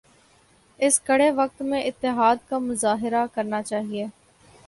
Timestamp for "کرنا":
3.33-3.61